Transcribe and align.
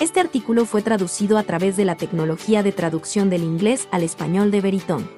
Este 0.00 0.20
artículo 0.20 0.64
fue 0.64 0.82
traducido 0.82 1.38
a 1.38 1.42
través 1.42 1.76
de 1.76 1.84
la 1.84 1.96
tecnología 1.96 2.62
de 2.62 2.70
traducción 2.70 3.30
del 3.30 3.42
inglés 3.42 3.88
al 3.90 4.04
español 4.04 4.52
de 4.52 4.60
Veritón. 4.60 5.10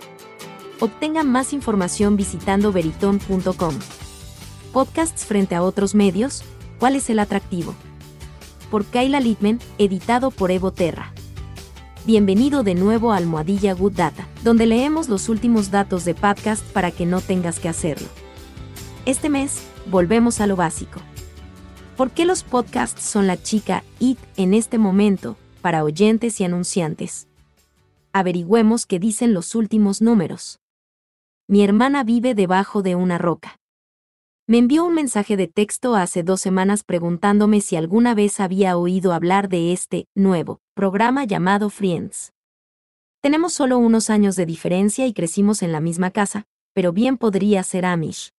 Obtengan 0.81 1.31
más 1.31 1.53
información 1.53 2.17
visitando 2.17 2.73
veritón.com. 2.73 3.75
Podcasts 4.73 5.27
frente 5.27 5.55
a 5.55 5.63
otros 5.63 5.95
medios, 5.95 6.45
¿cuál 6.79 6.97
es 6.97 7.11
el 7.11 7.19
atractivo? 7.19 7.75
Por 8.71 8.87
Kayla 8.87 9.21
Littman, 9.21 9.59
editado 9.77 10.31
por 10.31 10.51
Evo 10.51 10.73
Terra. 10.73 11.13
Bienvenido 12.07 12.63
de 12.63 12.75
nuevo 12.75 13.13
a 13.13 13.19
Almohadilla 13.19 13.75
Good 13.75 13.93
Data, 13.93 14.27
donde 14.45 14.65
leemos 14.65 15.11
los 15.11 15.29
últimos 15.29 15.71
datos 15.71 16.07
de 16.07 16.15
podcast 16.15 16.65
para 16.73 16.91
que 16.91 17.05
no 17.05 17.21
tengas 17.21 17.61
que 17.61 17.69
hacerlo. 17.69 18.09
Este 19.05 19.29
mes, 19.29 19.61
volvemos 19.91 20.41
a 20.41 20.47
lo 20.47 20.57
básico. 20.57 21.01
¿Por 22.01 22.13
qué 22.13 22.25
los 22.25 22.45
podcasts 22.45 23.03
son 23.03 23.27
la 23.27 23.37
chica 23.37 23.85
IT 23.99 24.19
en 24.39 24.55
este 24.55 24.79
momento 24.79 25.37
para 25.61 25.85
oyentes 25.85 26.41
y 26.41 26.45
anunciantes? 26.45 27.29
Averigüemos 28.15 28.87
qué 28.87 28.99
dicen 28.99 29.35
los 29.35 29.55
últimos 29.55 30.01
números. 30.01 30.61
Mi 31.47 31.63
hermana 31.63 32.03
vive 32.03 32.35
debajo 32.35 32.81
de 32.81 32.95
una 32.95 33.19
roca. 33.19 33.61
Me 34.47 34.57
envió 34.57 34.87
un 34.87 34.95
mensaje 34.95 35.37
de 35.37 35.47
texto 35.47 35.95
hace 35.95 36.23
dos 36.23 36.41
semanas 36.41 36.85
preguntándome 36.85 37.61
si 37.61 37.77
alguna 37.77 38.15
vez 38.15 38.41
había 38.41 38.79
oído 38.79 39.13
hablar 39.13 39.51
de 39.51 39.75
este 39.75 40.07
nuevo 40.15 40.63
programa 40.73 41.25
llamado 41.27 41.69
Friends. 41.69 42.33
Tenemos 43.21 43.53
solo 43.53 43.77
unos 43.77 44.09
años 44.09 44.37
de 44.37 44.47
diferencia 44.47 45.07
y 45.07 45.13
crecimos 45.13 45.63
en 45.63 45.71
la 45.71 45.81
misma 45.81 46.11
casa, 46.11 46.47
pero 46.73 46.95
bien 46.95 47.19
podría 47.19 47.63
ser 47.63 47.85
Amish 47.85 48.31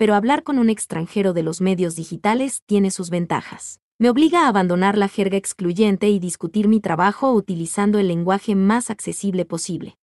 pero 0.00 0.14
hablar 0.14 0.44
con 0.44 0.58
un 0.58 0.70
extranjero 0.70 1.34
de 1.34 1.42
los 1.42 1.60
medios 1.60 1.94
digitales 1.94 2.62
tiene 2.64 2.90
sus 2.90 3.10
ventajas. 3.10 3.80
Me 3.98 4.08
obliga 4.08 4.46
a 4.46 4.48
abandonar 4.48 4.96
la 4.96 5.08
jerga 5.08 5.36
excluyente 5.36 6.08
y 6.08 6.18
discutir 6.18 6.68
mi 6.68 6.80
trabajo 6.80 7.34
utilizando 7.34 7.98
el 7.98 8.08
lenguaje 8.08 8.54
más 8.54 8.88
accesible 8.88 9.44
posible. 9.44 9.98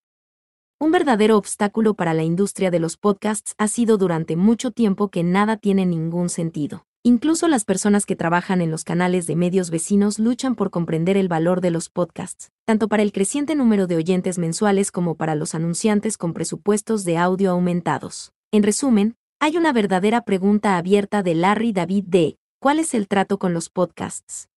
Un 0.79 0.91
verdadero 0.91 1.35
obstáculo 1.35 1.95
para 1.95 2.13
la 2.13 2.21
industria 2.21 2.69
de 2.69 2.79
los 2.79 2.95
podcasts 2.95 3.55
ha 3.57 3.67
sido 3.67 3.97
durante 3.97 4.35
mucho 4.35 4.69
tiempo 4.69 5.09
que 5.09 5.23
nada 5.23 5.57
tiene 5.57 5.87
ningún 5.87 6.29
sentido. 6.29 6.85
Incluso 7.01 7.47
las 7.47 7.65
personas 7.65 8.05
que 8.05 8.15
trabajan 8.15 8.61
en 8.61 8.69
los 8.69 8.83
canales 8.83 9.25
de 9.25 9.35
medios 9.35 9.71
vecinos 9.71 10.19
luchan 10.19 10.53
por 10.53 10.69
comprender 10.69 11.17
el 11.17 11.27
valor 11.27 11.59
de 11.59 11.71
los 11.71 11.89
podcasts, 11.89 12.51
tanto 12.67 12.87
para 12.87 13.01
el 13.01 13.11
creciente 13.11 13.55
número 13.55 13.87
de 13.87 13.95
oyentes 13.95 14.37
mensuales 14.37 14.91
como 14.91 15.15
para 15.15 15.33
los 15.33 15.55
anunciantes 15.55 16.19
con 16.19 16.33
presupuestos 16.33 17.03
de 17.03 17.17
audio 17.17 17.49
aumentados. 17.49 18.31
En 18.49 18.61
resumen, 18.63 19.16
hay 19.39 19.55
una 19.55 19.71
verdadera 19.71 20.21
pregunta 20.21 20.77
abierta 20.77 21.21
de 21.21 21.35
Larry 21.35 21.71
David 21.71 22.05
D. 22.07 22.37
¿Cuál 22.59 22.79
es 22.79 22.93
el 22.93 23.07
trato 23.07 23.37
con 23.37 23.53
los 23.53 23.69
podcasts? 23.69 24.49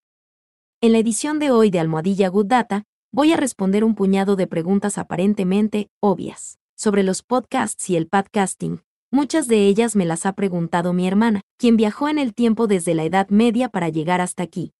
En 0.80 0.92
la 0.92 0.98
edición 0.98 1.38
de 1.38 1.50
hoy 1.50 1.70
de 1.70 1.80
Almohadilla 1.80 2.28
Good 2.28 2.46
Data, 2.46 2.84
voy 3.12 3.32
a 3.32 3.36
responder 3.36 3.84
un 3.84 3.94
puñado 3.94 4.36
de 4.36 4.46
preguntas 4.46 4.96
aparentemente 4.96 5.90
obvias 6.00 6.58
sobre 6.76 7.02
los 7.02 7.22
podcasts 7.22 7.90
y 7.90 7.96
el 7.96 8.08
podcasting. 8.08 8.82
Muchas 9.10 9.48
de 9.48 9.66
ellas 9.66 9.96
me 9.96 10.06
las 10.06 10.24
ha 10.24 10.32
preguntado 10.32 10.94
mi 10.94 11.06
hermana, 11.06 11.42
quien 11.58 11.76
viajó 11.76 12.08
en 12.08 12.18
el 12.18 12.32
tiempo 12.32 12.66
desde 12.66 12.94
la 12.94 13.04
Edad 13.04 13.28
Media 13.28 13.68
para 13.68 13.90
llegar 13.90 14.22
hasta 14.22 14.42
aquí. 14.42 14.72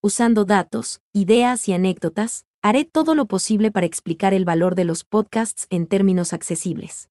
Usando 0.00 0.44
datos, 0.44 1.00
ideas 1.12 1.68
y 1.68 1.72
anécdotas, 1.72 2.44
haré 2.62 2.84
todo 2.84 3.16
lo 3.16 3.26
posible 3.26 3.72
para 3.72 3.86
explicar 3.86 4.34
el 4.34 4.44
valor 4.44 4.76
de 4.76 4.84
los 4.84 5.02
podcasts 5.02 5.66
en 5.68 5.88
términos 5.88 6.32
accesibles. 6.32 7.08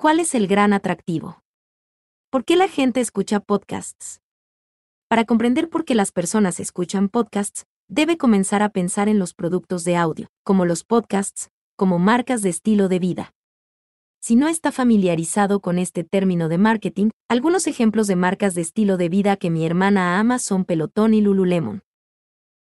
¿Cuál 0.00 0.18
es 0.18 0.34
el 0.34 0.46
gran 0.46 0.72
atractivo? 0.72 1.42
¿Por 2.30 2.46
qué 2.46 2.56
la 2.56 2.68
gente 2.68 3.02
escucha 3.02 3.38
podcasts? 3.38 4.22
Para 5.08 5.26
comprender 5.26 5.68
por 5.68 5.84
qué 5.84 5.94
las 5.94 6.10
personas 6.10 6.58
escuchan 6.58 7.10
podcasts, 7.10 7.66
debe 7.86 8.16
comenzar 8.16 8.62
a 8.62 8.70
pensar 8.70 9.10
en 9.10 9.18
los 9.18 9.34
productos 9.34 9.84
de 9.84 9.96
audio, 9.96 10.28
como 10.42 10.64
los 10.64 10.84
podcasts, 10.84 11.50
como 11.76 11.98
marcas 11.98 12.40
de 12.40 12.48
estilo 12.48 12.88
de 12.88 12.98
vida. 12.98 13.34
Si 14.22 14.36
no 14.36 14.48
está 14.48 14.72
familiarizado 14.72 15.60
con 15.60 15.78
este 15.78 16.02
término 16.02 16.48
de 16.48 16.56
marketing, 16.56 17.10
algunos 17.28 17.66
ejemplos 17.66 18.06
de 18.06 18.16
marcas 18.16 18.54
de 18.54 18.62
estilo 18.62 18.96
de 18.96 19.10
vida 19.10 19.36
que 19.36 19.50
mi 19.50 19.66
hermana 19.66 20.18
ama 20.18 20.38
son 20.38 20.64
Pelotón 20.64 21.12
y 21.12 21.20
Lululemon. 21.20 21.82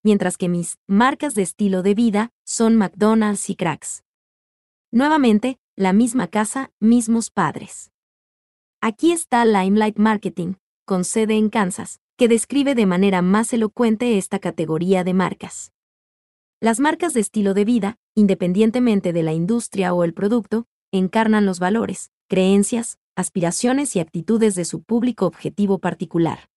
Mientras 0.05 0.39
que 0.39 0.49
mis 0.49 0.77
marcas 0.87 1.35
de 1.35 1.43
estilo 1.43 1.83
de 1.83 1.95
vida 1.95 2.31
son 2.47 2.77
McDonald's 2.77 3.51
y 3.51 3.57
Cracks. 3.57 4.05
Nuevamente, 4.93 5.59
la 5.77 5.93
misma 5.93 6.29
casa, 6.29 6.71
mismos 6.79 7.31
padres. 7.31 7.91
Aquí 8.81 9.11
está 9.11 9.45
Limelight 9.45 9.99
Marketing, 9.99 10.55
con 10.85 11.05
sede 11.05 11.37
en 11.37 11.49
Kansas, 11.49 11.99
que 12.17 12.29
describe 12.29 12.77
de 12.77 12.87
manera 12.87 13.23
más 13.23 13.53
elocuente 13.53 14.17
esta 14.17 14.39
categoría 14.39 15.03
de 15.03 15.15
marcas. 15.15 15.73
Las 16.61 16.79
marcas 16.79 17.13
de 17.13 17.21
estilo 17.21 17.55
de 17.55 17.65
vida, 17.65 17.99
independientemente 18.15 19.13
de 19.13 19.25
la 19.25 19.33
industria 19.33 19.93
o 19.95 20.05
el 20.05 20.15
producto, 20.15 20.67
encarnan 20.93 21.45
los 21.45 21.59
valores, 21.59 22.13
creencias, 22.29 22.99
aspiraciones 23.17 23.97
y 23.97 24.01
actitudes 24.01 24.55
de 24.55 24.65
su 24.65 24.83
público 24.83 25.27
objetivo 25.27 25.81
particular. 25.81 26.51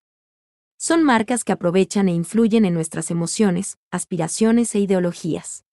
Son 0.78 1.04
marcas 1.04 1.44
que 1.44 1.54
aprovechan 1.54 2.08
e 2.08 2.14
influyen 2.14 2.66
en 2.66 2.76
nuestras 2.76 3.10
emociones, 3.10 3.80
aspiraciones 3.90 4.76
e 4.76 4.80
ideologías 4.80 5.67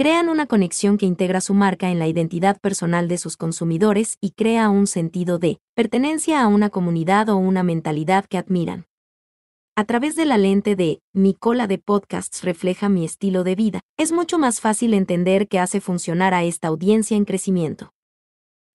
crean 0.00 0.30
una 0.30 0.46
conexión 0.46 0.96
que 0.96 1.04
integra 1.04 1.42
su 1.42 1.52
marca 1.52 1.90
en 1.90 1.98
la 1.98 2.08
identidad 2.08 2.58
personal 2.58 3.06
de 3.06 3.18
sus 3.18 3.36
consumidores 3.36 4.16
y 4.18 4.30
crea 4.30 4.70
un 4.70 4.86
sentido 4.86 5.38
de 5.38 5.58
pertenencia 5.74 6.40
a 6.40 6.48
una 6.48 6.70
comunidad 6.70 7.28
o 7.28 7.36
una 7.36 7.62
mentalidad 7.62 8.24
que 8.24 8.38
admiran. 8.38 8.86
A 9.76 9.84
través 9.84 10.16
de 10.16 10.24
la 10.24 10.38
lente 10.38 10.74
de 10.74 11.02
mi 11.12 11.34
cola 11.34 11.66
de 11.66 11.76
podcasts 11.76 12.44
refleja 12.44 12.88
mi 12.88 13.04
estilo 13.04 13.44
de 13.44 13.54
vida, 13.54 13.80
es 13.98 14.10
mucho 14.10 14.38
más 14.38 14.62
fácil 14.62 14.94
entender 14.94 15.48
qué 15.48 15.58
hace 15.58 15.82
funcionar 15.82 16.32
a 16.32 16.44
esta 16.44 16.68
audiencia 16.68 17.18
en 17.18 17.26
crecimiento. 17.26 17.92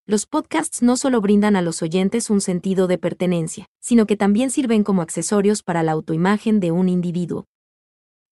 Los 0.06 0.28
podcasts 0.28 0.84
no 0.84 0.96
solo 0.96 1.22
brindan 1.22 1.56
a 1.56 1.64
los 1.64 1.82
oyentes 1.82 2.30
un 2.30 2.40
sentido 2.40 2.86
de 2.86 3.00
pertenencia, 3.00 3.66
sino 3.82 4.06
que 4.06 4.16
también 4.16 4.52
sirven 4.52 4.84
como 4.84 5.02
accesorios 5.02 5.64
para 5.64 5.82
la 5.82 5.94
autoimagen 5.94 6.60
de 6.60 6.70
un 6.70 6.88
individuo, 6.88 7.46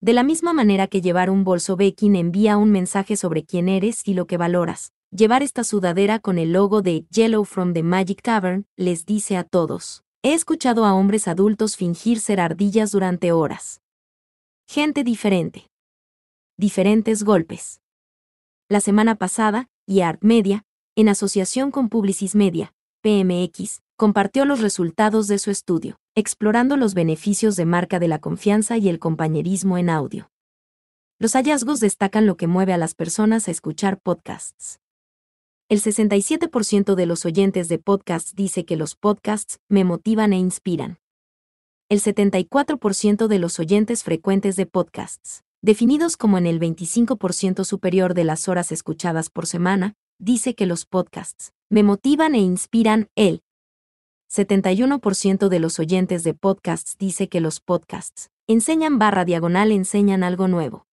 de 0.03 0.11
la 0.11 0.23
misma 0.23 0.51
manera 0.51 0.87
que 0.87 0.99
llevar 0.99 1.29
un 1.29 1.45
bolso 1.45 1.77
Bekin 1.77 2.17
envía 2.17 2.57
un 2.57 2.71
mensaje 2.71 3.15
sobre 3.15 3.45
quién 3.45 3.69
eres 3.69 4.05
y 4.05 4.13
lo 4.13 4.27
que 4.27 4.35
valoras, 4.35 4.91
llevar 5.11 5.43
esta 5.43 5.63
sudadera 5.63 6.19
con 6.19 6.37
el 6.37 6.51
logo 6.51 6.81
de 6.81 7.05
Yellow 7.09 7.45
from 7.45 7.71
the 7.71 7.83
Magic 7.83 8.21
Tavern 8.21 8.65
les 8.75 9.05
dice 9.05 9.37
a 9.37 9.45
todos. 9.45 10.03
He 10.21 10.33
escuchado 10.33 10.83
a 10.83 10.93
hombres 10.93 11.29
adultos 11.29 11.77
fingir 11.77 12.19
ser 12.19 12.41
ardillas 12.41 12.91
durante 12.91 13.31
horas. 13.31 13.81
Gente 14.67 15.05
diferente. 15.05 15.69
Diferentes 16.57 17.23
golpes. 17.23 17.79
La 18.67 18.81
semana 18.81 19.15
pasada, 19.15 19.69
Art 20.03 20.21
Media, 20.21 20.65
en 20.97 21.07
asociación 21.07 21.71
con 21.71 21.87
Publicis 21.87 22.35
Media, 22.35 22.73
PMX, 23.03 23.81
compartió 24.03 24.43
los 24.43 24.59
resultados 24.59 25.29
de 25.29 25.39
su 25.39 25.49
estudio, 25.49 25.97
explorando 26.13 26.75
los 26.75 26.93
beneficios 26.93 27.55
de 27.55 27.63
marca 27.63 27.99
de 27.99 28.09
la 28.09 28.19
confianza 28.19 28.77
y 28.77 28.89
el 28.89 28.99
compañerismo 28.99 29.77
en 29.77 29.89
audio. 29.89 30.29
Los 31.19 31.37
hallazgos 31.37 31.79
destacan 31.79 32.25
lo 32.25 32.35
que 32.35 32.47
mueve 32.47 32.73
a 32.73 32.77
las 32.77 32.95
personas 32.95 33.47
a 33.47 33.51
escuchar 33.51 34.01
podcasts. 34.01 34.81
El 35.69 35.79
67% 35.81 36.95
de 36.95 37.05
los 37.05 37.25
oyentes 37.25 37.69
de 37.69 37.79
podcasts 37.79 38.35
dice 38.35 38.65
que 38.65 38.75
los 38.75 38.97
podcasts 38.97 39.61
me 39.69 39.85
motivan 39.85 40.33
e 40.33 40.37
inspiran. 40.37 40.99
El 41.87 42.01
74% 42.01 43.27
de 43.27 43.39
los 43.39 43.57
oyentes 43.57 44.03
frecuentes 44.03 44.57
de 44.57 44.65
podcasts, 44.65 45.45
definidos 45.61 46.17
como 46.17 46.37
en 46.37 46.45
el 46.45 46.59
25% 46.59 47.63
superior 47.63 48.15
de 48.15 48.25
las 48.25 48.49
horas 48.49 48.73
escuchadas 48.73 49.29
por 49.29 49.47
semana, 49.47 49.93
dice 50.19 50.55
que 50.55 50.65
los 50.65 50.85
podcasts 50.85 51.53
me 51.69 51.83
motivan 51.83 52.35
e 52.35 52.39
inspiran. 52.39 53.07
El 53.15 53.41
71% 54.33 55.47
de 55.47 55.59
los 55.59 55.77
oyentes 55.77 56.23
de 56.23 56.33
podcasts 56.33 56.97
dice 56.97 57.29
que 57.29 57.39
los 57.39 57.59
podcasts 57.59 58.31
enseñan 58.47 58.97
barra 58.97 59.25
diagonal 59.25 59.71
enseñan 59.71 60.23
algo 60.23 60.47
nuevo. 60.47 60.87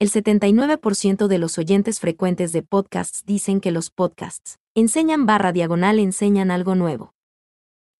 El 0.00 0.10
79% 0.10 1.28
de 1.28 1.38
los 1.38 1.56
oyentes 1.56 2.00
frecuentes 2.00 2.50
de 2.50 2.62
podcasts 2.64 3.22
dicen 3.24 3.60
que 3.60 3.70
los 3.70 3.90
podcasts 3.90 4.58
enseñan 4.74 5.24
barra 5.24 5.52
diagonal 5.52 6.00
enseñan 6.00 6.50
algo 6.50 6.74
nuevo. 6.74 7.14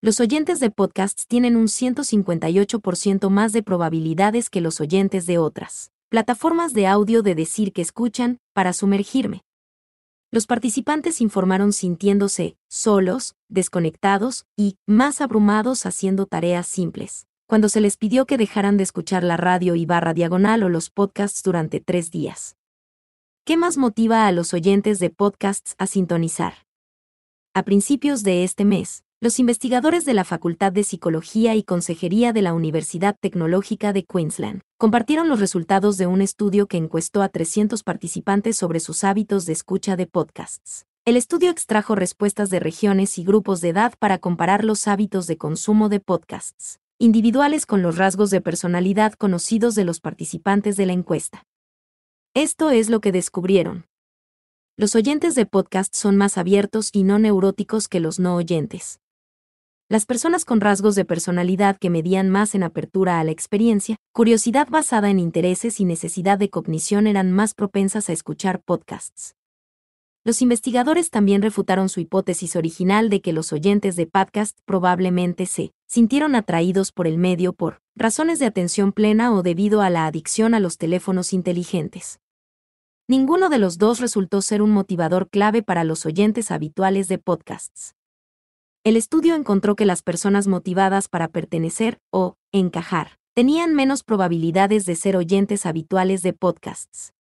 Los 0.00 0.18
oyentes 0.18 0.58
de 0.58 0.70
podcasts 0.72 1.28
tienen 1.28 1.54
un 1.54 1.66
158% 1.66 3.30
más 3.30 3.52
de 3.52 3.62
probabilidades 3.62 4.50
que 4.50 4.60
los 4.60 4.80
oyentes 4.80 5.26
de 5.26 5.38
otras 5.38 5.92
plataformas 6.08 6.72
de 6.72 6.88
audio 6.88 7.22
de 7.22 7.36
decir 7.36 7.72
que 7.72 7.82
escuchan 7.82 8.38
para 8.54 8.72
sumergirme. 8.72 9.42
Los 10.30 10.46
participantes 10.46 11.22
informaron 11.22 11.72
sintiéndose 11.72 12.58
solos, 12.68 13.34
desconectados 13.48 14.44
y 14.56 14.76
más 14.86 15.22
abrumados 15.22 15.86
haciendo 15.86 16.26
tareas 16.26 16.66
simples. 16.66 17.26
Cuando 17.46 17.70
se 17.70 17.80
les 17.80 17.96
pidió 17.96 18.26
que 18.26 18.36
dejaran 18.36 18.76
de 18.76 18.82
escuchar 18.82 19.24
la 19.24 19.38
radio 19.38 19.74
y 19.74 19.86
barra 19.86 20.12
diagonal 20.12 20.62
o 20.64 20.68
los 20.68 20.90
podcasts 20.90 21.42
durante 21.42 21.80
tres 21.80 22.10
días. 22.10 22.56
¿Qué 23.46 23.56
más 23.56 23.78
motiva 23.78 24.26
a 24.26 24.32
los 24.32 24.52
oyentes 24.52 24.98
de 24.98 25.08
podcasts 25.08 25.74
a 25.78 25.86
sintonizar? 25.86 26.66
A 27.54 27.62
principios 27.62 28.22
de 28.22 28.44
este 28.44 28.66
mes, 28.66 29.04
Los 29.20 29.40
investigadores 29.40 30.04
de 30.04 30.14
la 30.14 30.22
Facultad 30.22 30.70
de 30.70 30.84
Psicología 30.84 31.56
y 31.56 31.64
Consejería 31.64 32.32
de 32.32 32.40
la 32.40 32.54
Universidad 32.54 33.16
Tecnológica 33.18 33.92
de 33.92 34.04
Queensland 34.04 34.60
compartieron 34.78 35.28
los 35.28 35.40
resultados 35.40 35.96
de 35.96 36.06
un 36.06 36.22
estudio 36.22 36.68
que 36.68 36.76
encuestó 36.76 37.22
a 37.22 37.28
300 37.28 37.82
participantes 37.82 38.56
sobre 38.56 38.78
sus 38.78 39.02
hábitos 39.02 39.44
de 39.44 39.54
escucha 39.54 39.96
de 39.96 40.06
podcasts. 40.06 40.86
El 41.04 41.16
estudio 41.16 41.50
extrajo 41.50 41.96
respuestas 41.96 42.48
de 42.48 42.60
regiones 42.60 43.18
y 43.18 43.24
grupos 43.24 43.60
de 43.60 43.70
edad 43.70 43.94
para 43.98 44.18
comparar 44.18 44.64
los 44.64 44.86
hábitos 44.86 45.26
de 45.26 45.36
consumo 45.36 45.88
de 45.88 45.98
podcasts 45.98 46.78
individuales 47.00 47.66
con 47.66 47.82
los 47.82 47.96
rasgos 47.96 48.30
de 48.30 48.40
personalidad 48.40 49.14
conocidos 49.14 49.74
de 49.74 49.84
los 49.84 49.98
participantes 49.98 50.76
de 50.76 50.86
la 50.86 50.92
encuesta. 50.92 51.44
Esto 52.34 52.70
es 52.70 52.88
lo 52.88 53.00
que 53.00 53.10
descubrieron. 53.10 53.86
Los 54.76 54.94
oyentes 54.94 55.34
de 55.34 55.44
podcast 55.44 55.92
son 55.94 56.16
más 56.16 56.38
abiertos 56.38 56.90
y 56.92 57.02
no 57.02 57.18
neuróticos 57.18 57.88
que 57.88 57.98
los 57.98 58.20
no 58.20 58.36
oyentes. 58.36 59.00
Las 59.90 60.04
personas 60.04 60.44
con 60.44 60.60
rasgos 60.60 60.96
de 60.96 61.06
personalidad 61.06 61.78
que 61.78 61.88
medían 61.88 62.28
más 62.28 62.54
en 62.54 62.62
apertura 62.62 63.20
a 63.20 63.24
la 63.24 63.30
experiencia, 63.30 63.96
curiosidad 64.12 64.68
basada 64.68 65.08
en 65.08 65.18
intereses 65.18 65.80
y 65.80 65.86
necesidad 65.86 66.36
de 66.36 66.50
cognición 66.50 67.06
eran 67.06 67.32
más 67.32 67.54
propensas 67.54 68.10
a 68.10 68.12
escuchar 68.12 68.60
podcasts. 68.60 69.34
Los 70.24 70.42
investigadores 70.42 71.08
también 71.08 71.40
refutaron 71.40 71.88
su 71.88 72.00
hipótesis 72.00 72.54
original 72.54 73.08
de 73.08 73.22
que 73.22 73.32
los 73.32 73.50
oyentes 73.54 73.96
de 73.96 74.06
podcast 74.06 74.58
probablemente 74.66 75.46
se 75.46 75.72
sintieron 75.86 76.34
atraídos 76.34 76.92
por 76.92 77.06
el 77.06 77.16
medio 77.16 77.54
por 77.54 77.80
razones 77.96 78.38
de 78.38 78.44
atención 78.44 78.92
plena 78.92 79.32
o 79.32 79.42
debido 79.42 79.80
a 79.80 79.88
la 79.88 80.06
adicción 80.06 80.52
a 80.52 80.60
los 80.60 80.76
teléfonos 80.76 81.32
inteligentes. 81.32 82.20
Ninguno 83.08 83.48
de 83.48 83.56
los 83.56 83.78
dos 83.78 84.00
resultó 84.00 84.42
ser 84.42 84.60
un 84.60 84.70
motivador 84.70 85.30
clave 85.30 85.62
para 85.62 85.82
los 85.82 86.04
oyentes 86.04 86.50
habituales 86.50 87.08
de 87.08 87.16
podcasts. 87.16 87.94
El 88.88 88.96
estudio 88.96 89.34
encontró 89.34 89.76
que 89.76 89.84
las 89.84 90.00
personas 90.00 90.46
motivadas 90.46 91.08
para 91.08 91.28
pertenecer 91.28 92.00
o 92.10 92.38
encajar 92.52 93.18
tenían 93.34 93.74
menos 93.74 94.02
probabilidades 94.02 94.86
de 94.86 94.96
ser 94.96 95.14
oyentes 95.14 95.66
habituales 95.66 96.22
de 96.22 96.32
podcasts. 96.32 97.12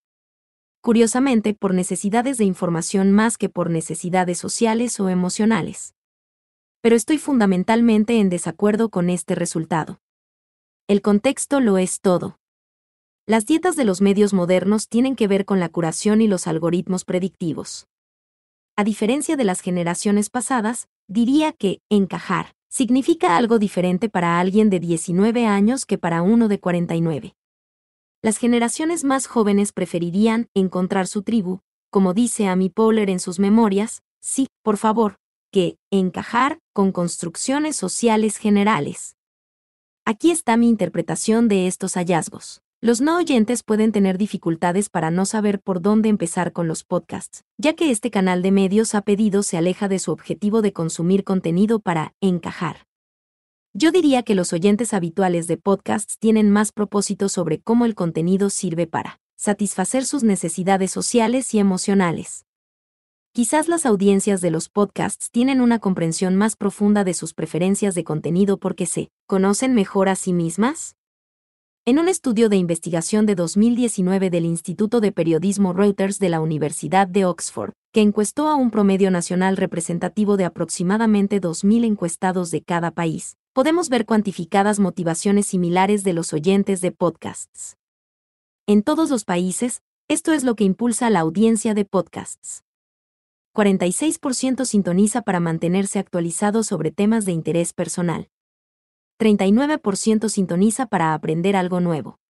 Curiosamente, 0.80 1.52
por 1.52 1.74
necesidades 1.74 2.38
de 2.38 2.46
información 2.46 3.12
más 3.12 3.36
que 3.36 3.50
por 3.50 3.68
necesidades 3.68 4.38
sociales 4.38 4.98
o 4.98 5.10
emocionales. 5.10 5.94
Pero 6.80 6.96
estoy 6.96 7.18
fundamentalmente 7.18 8.18
en 8.18 8.30
desacuerdo 8.30 8.88
con 8.88 9.10
este 9.10 9.34
resultado. 9.34 10.00
El 10.86 11.02
contexto 11.02 11.60
lo 11.60 11.76
es 11.76 12.00
todo. 12.00 12.38
Las 13.26 13.44
dietas 13.44 13.76
de 13.76 13.84
los 13.84 14.00
medios 14.00 14.32
modernos 14.32 14.88
tienen 14.88 15.16
que 15.16 15.28
ver 15.28 15.44
con 15.44 15.60
la 15.60 15.68
curación 15.68 16.22
y 16.22 16.28
los 16.28 16.46
algoritmos 16.46 17.04
predictivos. 17.04 17.88
A 18.74 18.84
diferencia 18.84 19.36
de 19.36 19.44
las 19.44 19.60
generaciones 19.60 20.30
pasadas, 20.30 20.88
diría 21.08 21.52
que 21.52 21.80
encajar 21.90 22.54
significa 22.68 23.36
algo 23.36 23.58
diferente 23.58 24.08
para 24.08 24.38
alguien 24.38 24.70
de 24.70 24.78
19 24.78 25.46
años 25.46 25.86
que 25.86 25.98
para 25.98 26.22
uno 26.22 26.48
de 26.48 26.60
49. 26.60 27.34
Las 28.22 28.36
generaciones 28.36 29.04
más 29.04 29.26
jóvenes 29.26 29.72
preferirían 29.72 30.48
encontrar 30.54 31.06
su 31.06 31.22
tribu, 31.22 31.60
como 31.90 32.14
dice 32.14 32.46
Amy 32.46 32.68
Poehler 32.68 33.10
en 33.10 33.20
sus 33.20 33.38
memorias, 33.38 34.02
sí, 34.20 34.48
por 34.62 34.76
favor, 34.76 35.16
que 35.50 35.78
encajar 35.90 36.58
con 36.74 36.92
construcciones 36.92 37.76
sociales 37.76 38.36
generales. 38.36 39.16
Aquí 40.04 40.30
está 40.30 40.56
mi 40.56 40.68
interpretación 40.68 41.48
de 41.48 41.66
estos 41.66 41.94
hallazgos. 41.94 42.60
Los 42.80 43.00
no 43.00 43.16
oyentes 43.16 43.64
pueden 43.64 43.90
tener 43.90 44.18
dificultades 44.18 44.88
para 44.88 45.10
no 45.10 45.26
saber 45.26 45.60
por 45.60 45.82
dónde 45.82 46.08
empezar 46.08 46.52
con 46.52 46.68
los 46.68 46.84
podcasts, 46.84 47.42
ya 47.56 47.72
que 47.72 47.90
este 47.90 48.12
canal 48.12 48.40
de 48.40 48.52
medios 48.52 48.94
ha 48.94 49.00
pedido 49.02 49.42
se 49.42 49.56
aleja 49.56 49.88
de 49.88 49.98
su 49.98 50.12
objetivo 50.12 50.62
de 50.62 50.72
consumir 50.72 51.24
contenido 51.24 51.80
para 51.80 52.14
encajar. 52.20 52.86
Yo 53.74 53.90
diría 53.90 54.22
que 54.22 54.36
los 54.36 54.52
oyentes 54.52 54.94
habituales 54.94 55.48
de 55.48 55.56
podcasts 55.56 56.18
tienen 56.20 56.50
más 56.50 56.70
propósito 56.70 57.28
sobre 57.28 57.60
cómo 57.60 57.84
el 57.84 57.96
contenido 57.96 58.48
sirve 58.48 58.86
para 58.86 59.18
satisfacer 59.34 60.04
sus 60.04 60.22
necesidades 60.22 60.92
sociales 60.92 61.52
y 61.54 61.58
emocionales. 61.58 62.46
Quizás 63.32 63.66
las 63.66 63.86
audiencias 63.86 64.40
de 64.40 64.52
los 64.52 64.68
podcasts 64.68 65.32
tienen 65.32 65.60
una 65.60 65.80
comprensión 65.80 66.36
más 66.36 66.54
profunda 66.54 67.02
de 67.02 67.14
sus 67.14 67.34
preferencias 67.34 67.96
de 67.96 68.04
contenido 68.04 68.58
porque 68.58 68.86
se 68.86 69.10
conocen 69.26 69.74
mejor 69.74 70.08
a 70.08 70.14
sí 70.14 70.32
mismas. 70.32 70.94
En 71.88 71.98
un 71.98 72.10
estudio 72.10 72.50
de 72.50 72.56
investigación 72.56 73.24
de 73.24 73.34
2019 73.34 74.28
del 74.28 74.44
Instituto 74.44 75.00
de 75.00 75.10
Periodismo 75.10 75.72
Reuters 75.72 76.18
de 76.18 76.28
la 76.28 76.42
Universidad 76.42 77.08
de 77.08 77.24
Oxford, 77.24 77.72
que 77.94 78.02
encuestó 78.02 78.48
a 78.48 78.56
un 78.56 78.70
promedio 78.70 79.10
nacional 79.10 79.56
representativo 79.56 80.36
de 80.36 80.44
aproximadamente 80.44 81.40
2.000 81.40 81.86
encuestados 81.86 82.50
de 82.50 82.60
cada 82.60 82.90
país, 82.90 83.38
podemos 83.54 83.88
ver 83.88 84.04
cuantificadas 84.04 84.80
motivaciones 84.80 85.46
similares 85.46 86.04
de 86.04 86.12
los 86.12 86.34
oyentes 86.34 86.82
de 86.82 86.92
podcasts. 86.92 87.78
En 88.66 88.82
todos 88.82 89.08
los 89.08 89.24
países, 89.24 89.80
esto 90.08 90.34
es 90.34 90.44
lo 90.44 90.56
que 90.56 90.64
impulsa 90.64 91.06
a 91.06 91.10
la 91.10 91.20
audiencia 91.20 91.72
de 91.72 91.86
podcasts. 91.86 92.64
46% 93.54 94.66
sintoniza 94.66 95.22
para 95.22 95.40
mantenerse 95.40 95.98
actualizado 95.98 96.64
sobre 96.64 96.90
temas 96.90 97.24
de 97.24 97.32
interés 97.32 97.72
personal. 97.72 98.28
39% 99.18 100.28
sintoniza 100.28 100.86
para 100.86 101.12
aprender 101.12 101.56
algo 101.56 101.80
nuevo. 101.80 102.20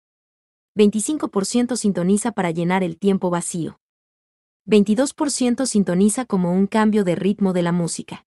25% 0.75 1.76
sintoniza 1.76 2.32
para 2.32 2.50
llenar 2.50 2.82
el 2.82 2.99
tiempo 2.99 3.29
vacío. 3.29 3.79
22% 4.67 5.67
sintoniza 5.67 6.25
como 6.25 6.52
un 6.52 6.67
cambio 6.67 7.05
de 7.05 7.14
ritmo 7.14 7.52
de 7.52 7.62
la 7.62 7.73
música. 7.73 8.25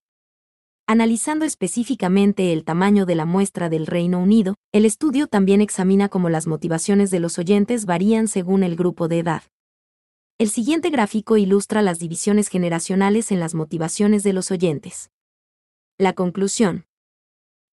Analizando 0.86 1.46
específicamente 1.46 2.54
el 2.54 2.64
tamaño 2.64 3.08
de 3.08 3.16
la 3.16 3.26
muestra 3.26 3.68
del 3.70 3.88
Reino 3.88 4.20
Unido, 4.20 4.56
el 4.72 4.86
estudio 4.86 5.26
también 5.26 5.62
examina 5.62 6.10
cómo 6.10 6.30
las 6.30 6.46
motivaciones 6.46 7.10
de 7.10 7.20
los 7.20 7.40
oyentes 7.40 7.86
varían 7.86 8.28
según 8.28 8.62
el 8.64 8.76
grupo 8.76 9.08
de 9.08 9.20
edad. 9.20 9.44
El 10.38 10.50
siguiente 10.50 10.90
gráfico 10.92 11.38
ilustra 11.38 11.82
las 11.82 11.98
divisiones 11.98 12.48
generacionales 12.48 13.32
en 13.32 13.40
las 13.40 13.56
motivaciones 13.56 14.22
de 14.22 14.34
los 14.34 14.52
oyentes. 14.52 15.10
La 15.98 16.14
conclusión. 16.14 16.86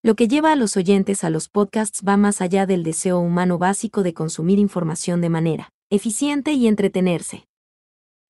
Lo 0.08 0.14
que 0.14 0.26
lleva 0.26 0.52
a 0.52 0.56
los 0.56 0.78
oyentes 0.78 1.22
a 1.22 1.28
los 1.28 1.50
podcasts 1.50 2.00
va 2.02 2.16
más 2.16 2.40
allá 2.40 2.64
del 2.64 2.82
deseo 2.82 3.18
humano 3.18 3.58
básico 3.58 4.02
de 4.02 4.14
consumir 4.14 4.58
información 4.58 5.20
de 5.20 5.28
manera 5.28 5.68
eficiente 5.90 6.54
y 6.54 6.66
entretenerse. 6.66 7.46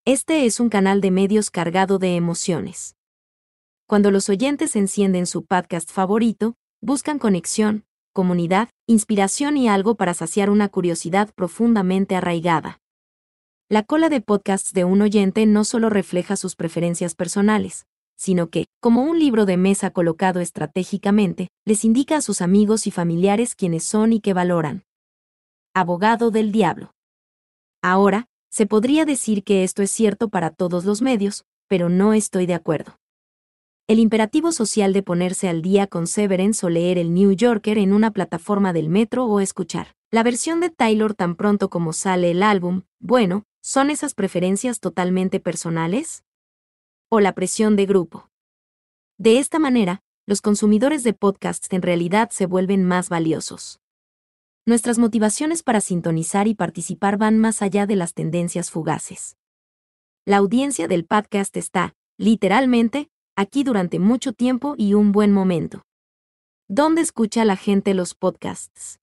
Este 0.04 0.44
es 0.44 0.58
un 0.58 0.70
canal 0.70 1.00
de 1.00 1.12
medios 1.12 1.52
cargado 1.52 2.00
de 2.00 2.16
emociones. 2.16 2.96
Cuando 3.86 4.10
los 4.10 4.28
oyentes 4.28 4.74
encienden 4.74 5.24
su 5.26 5.44
podcast 5.44 5.88
favorito, 5.92 6.56
buscan 6.80 7.20
conexión, 7.20 7.84
comunidad, 8.12 8.70
inspiración 8.88 9.56
y 9.56 9.68
algo 9.68 9.94
para 9.94 10.14
saciar 10.14 10.50
una 10.50 10.68
curiosidad 10.70 11.32
profundamente 11.32 12.16
arraigada. 12.16 12.80
La 13.68 13.84
cola 13.84 14.08
de 14.08 14.20
podcasts 14.20 14.72
de 14.72 14.82
un 14.82 15.00
oyente 15.00 15.46
no 15.46 15.62
solo 15.62 15.90
refleja 15.90 16.34
sus 16.34 16.56
preferencias 16.56 17.14
personales, 17.14 17.86
sino 18.18 18.50
que, 18.50 18.66
como 18.80 19.02
un 19.02 19.18
libro 19.18 19.46
de 19.46 19.56
mesa 19.56 19.90
colocado 19.90 20.40
estratégicamente, 20.40 21.48
les 21.64 21.84
indica 21.84 22.16
a 22.16 22.20
sus 22.20 22.42
amigos 22.42 22.86
y 22.86 22.90
familiares 22.90 23.54
quiénes 23.54 23.84
son 23.84 24.12
y 24.12 24.20
qué 24.20 24.34
valoran. 24.34 24.82
Abogado 25.74 26.30
del 26.30 26.50
diablo. 26.52 26.90
Ahora, 27.80 28.26
se 28.50 28.66
podría 28.66 29.04
decir 29.04 29.44
que 29.44 29.62
esto 29.62 29.82
es 29.82 29.90
cierto 29.90 30.28
para 30.28 30.50
todos 30.50 30.84
los 30.84 31.00
medios, 31.00 31.44
pero 31.68 31.88
no 31.88 32.12
estoy 32.12 32.46
de 32.46 32.54
acuerdo. 32.54 32.98
El 33.86 34.00
imperativo 34.00 34.52
social 34.52 34.92
de 34.92 35.02
ponerse 35.02 35.48
al 35.48 35.62
día 35.62 35.86
con 35.86 36.06
Severance 36.06 36.66
o 36.66 36.68
leer 36.68 36.98
el 36.98 37.14
New 37.14 37.32
Yorker 37.32 37.78
en 37.78 37.92
una 37.92 38.10
plataforma 38.10 38.72
del 38.72 38.88
metro 38.88 39.26
o 39.26 39.40
escuchar 39.40 39.94
la 40.10 40.22
versión 40.22 40.60
de 40.60 40.70
Taylor 40.70 41.14
tan 41.14 41.36
pronto 41.36 41.68
como 41.68 41.92
sale 41.92 42.30
el 42.30 42.42
álbum, 42.42 42.82
bueno, 42.98 43.44
¿son 43.60 43.90
esas 43.90 44.14
preferencias 44.14 44.80
totalmente 44.80 45.38
personales? 45.38 46.24
O 47.10 47.20
la 47.20 47.34
presión 47.34 47.76
de 47.76 47.86
grupo. 47.86 48.30
De 49.16 49.38
esta 49.38 49.58
manera, 49.58 50.02
los 50.26 50.42
consumidores 50.42 51.04
de 51.04 51.14
podcasts 51.14 51.68
en 51.70 51.82
realidad 51.82 52.30
se 52.30 52.46
vuelven 52.46 52.84
más 52.84 53.08
valiosos. 53.08 53.80
Nuestras 54.66 54.98
motivaciones 54.98 55.62
para 55.62 55.80
sintonizar 55.80 56.46
y 56.46 56.54
participar 56.54 57.16
van 57.16 57.38
más 57.38 57.62
allá 57.62 57.86
de 57.86 57.96
las 57.96 58.12
tendencias 58.12 58.70
fugaces. 58.70 59.36
La 60.26 60.36
audiencia 60.36 60.88
del 60.88 61.06
podcast 61.06 61.56
está, 61.56 61.94
literalmente, 62.18 63.08
aquí 63.34 63.64
durante 63.64 63.98
mucho 63.98 64.34
tiempo 64.34 64.74
y 64.76 64.92
un 64.92 65.12
buen 65.12 65.32
momento. 65.32 65.86
¿Dónde 66.68 67.00
escucha 67.00 67.46
la 67.46 67.56
gente 67.56 67.94
los 67.94 68.14
podcasts? 68.14 69.00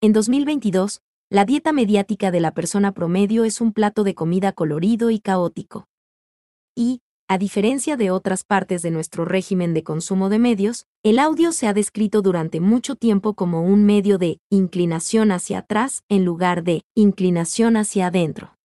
En 0.00 0.14
2022, 0.14 1.02
la 1.28 1.44
dieta 1.44 1.72
mediática 1.72 2.30
de 2.30 2.40
la 2.40 2.54
persona 2.54 2.92
promedio 2.92 3.44
es 3.44 3.60
un 3.60 3.74
plato 3.74 4.02
de 4.02 4.14
comida 4.14 4.52
colorido 4.52 5.10
y 5.10 5.20
caótico. 5.20 5.88
Y, 6.74 7.02
a 7.30 7.38
diferencia 7.38 7.96
de 7.96 8.10
otras 8.10 8.42
partes 8.42 8.82
de 8.82 8.90
nuestro 8.90 9.24
régimen 9.24 9.72
de 9.72 9.84
consumo 9.84 10.30
de 10.30 10.40
medios, 10.40 10.86
el 11.04 11.20
audio 11.20 11.52
se 11.52 11.68
ha 11.68 11.72
descrito 11.72 12.22
durante 12.22 12.58
mucho 12.58 12.96
tiempo 12.96 13.34
como 13.34 13.62
un 13.62 13.84
medio 13.84 14.18
de 14.18 14.40
inclinación 14.50 15.30
hacia 15.30 15.58
atrás 15.58 16.02
en 16.08 16.24
lugar 16.24 16.64
de 16.64 16.82
inclinación 16.96 17.76
hacia 17.76 18.08
adentro. 18.08 18.56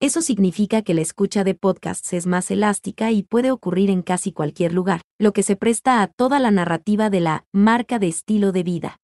Eso 0.00 0.22
significa 0.22 0.80
que 0.80 0.94
la 0.94 1.02
escucha 1.02 1.44
de 1.44 1.54
podcasts 1.54 2.14
es 2.14 2.26
más 2.26 2.50
elástica 2.50 3.10
y 3.10 3.22
puede 3.22 3.50
ocurrir 3.50 3.90
en 3.90 4.00
casi 4.00 4.32
cualquier 4.32 4.72
lugar, 4.72 5.02
lo 5.18 5.34
que 5.34 5.42
se 5.42 5.54
presta 5.54 6.00
a 6.00 6.06
toda 6.06 6.40
la 6.40 6.50
narrativa 6.50 7.10
de 7.10 7.20
la 7.20 7.44
marca 7.52 7.98
de 7.98 8.08
estilo 8.08 8.50
de 8.52 8.62
vida. 8.62 8.96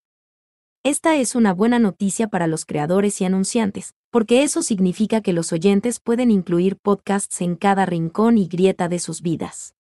Esta 0.83 1.17
es 1.17 1.35
una 1.35 1.53
buena 1.53 1.79
noticia 1.79 2.29
para 2.29 2.47
los 2.47 2.65
creadores 2.65 3.21
y 3.21 3.27
anunciantes, 3.27 3.95
porque 4.11 4.43
eso 4.43 4.63
significa 4.63 5.21
que 5.21 5.35
los 5.35 5.53
oyentes 5.53 6.01
pueden 6.01 6.31
incluir 6.31 6.79
podcasts 6.79 7.43
en 7.43 7.57
cada 7.57 7.85
rincón 7.85 8.39
y 8.39 8.49
grieta 8.49 8.89
de 8.89 8.99
sus 8.99 9.21
vidas. 9.21 9.75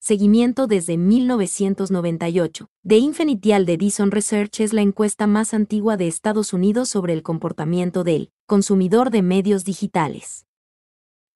Seguimiento 0.00 0.66
desde 0.66 0.96
1998. 0.96 2.66
The 2.84 2.98
Infinitial 2.98 3.64
de 3.64 3.74
Edison 3.74 4.10
Research 4.10 4.58
es 4.58 4.72
la 4.72 4.82
encuesta 4.82 5.28
más 5.28 5.54
antigua 5.54 5.96
de 5.96 6.08
Estados 6.08 6.52
Unidos 6.52 6.88
sobre 6.88 7.12
el 7.12 7.22
comportamiento 7.22 8.02
del 8.02 8.32
consumidor 8.46 9.10
de 9.10 9.22
medios 9.22 9.64
digitales. 9.64 10.46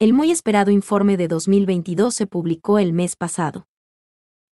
El 0.01 0.12
muy 0.12 0.33
esperado 0.33 0.73
informe 0.73 1.17
de 1.17 1.29
2022 1.29 2.12
se 2.12 2.27
publicó 2.27 2.81
el 2.81 2.93
mes 2.93 3.15
pasado. 3.15 3.69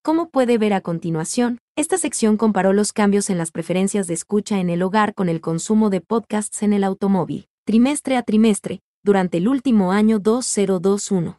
Como 0.02 0.30
puede 0.30 0.56
ver 0.56 0.72
a 0.72 0.80
continuación, 0.80 1.58
esta 1.76 1.98
sección 1.98 2.38
comparó 2.38 2.72
los 2.72 2.94
cambios 2.94 3.28
en 3.28 3.36
las 3.36 3.50
preferencias 3.50 4.06
de 4.06 4.14
escucha 4.14 4.58
en 4.58 4.70
el 4.70 4.82
hogar 4.82 5.14
con 5.14 5.28
el 5.28 5.42
consumo 5.42 5.90
de 5.90 6.00
podcasts 6.00 6.62
en 6.62 6.72
el 6.72 6.84
automóvil, 6.84 7.48
trimestre 7.66 8.16
a 8.16 8.22
trimestre, 8.22 8.80
durante 9.04 9.36
el 9.36 9.46
último 9.46 9.92
año 9.92 10.18
2021. 10.18 11.38